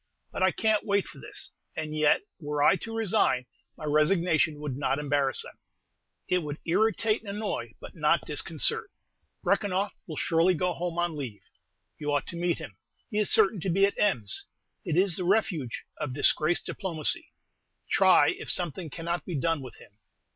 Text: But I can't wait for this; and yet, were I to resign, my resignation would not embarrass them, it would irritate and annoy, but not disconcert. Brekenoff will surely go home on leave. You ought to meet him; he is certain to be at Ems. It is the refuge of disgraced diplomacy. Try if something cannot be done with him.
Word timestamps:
But 0.31 0.41
I 0.41 0.49
can't 0.49 0.83
wait 0.83 1.05
for 1.07 1.19
this; 1.19 1.51
and 1.75 1.95
yet, 1.95 2.21
were 2.39 2.63
I 2.63 2.75
to 2.77 2.95
resign, 2.95 3.45
my 3.77 3.85
resignation 3.85 4.59
would 4.59 4.75
not 4.75 4.97
embarrass 4.97 5.43
them, 5.43 5.59
it 6.27 6.39
would 6.39 6.57
irritate 6.65 7.21
and 7.21 7.29
annoy, 7.29 7.75
but 7.79 7.93
not 7.93 8.25
disconcert. 8.25 8.89
Brekenoff 9.43 9.93
will 10.07 10.17
surely 10.17 10.55
go 10.55 10.73
home 10.73 10.97
on 10.97 11.15
leave. 11.15 11.43
You 11.99 12.11
ought 12.11 12.25
to 12.29 12.35
meet 12.35 12.57
him; 12.57 12.77
he 13.11 13.19
is 13.19 13.29
certain 13.29 13.59
to 13.59 13.69
be 13.69 13.85
at 13.85 13.93
Ems. 13.99 14.45
It 14.83 14.97
is 14.97 15.17
the 15.17 15.23
refuge 15.23 15.83
of 15.97 16.13
disgraced 16.15 16.65
diplomacy. 16.65 17.29
Try 17.87 18.29
if 18.29 18.49
something 18.49 18.89
cannot 18.89 19.23
be 19.23 19.35
done 19.35 19.61
with 19.61 19.75
him. 19.75 19.99